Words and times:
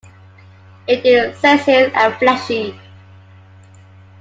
It 0.87 1.05
is 1.05 1.37
sessile 1.37 1.91
and 1.93 2.15
fleshy. 2.15 2.75